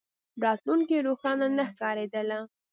[0.43, 2.39] راتلونکې روښانه نه ښکارېدله.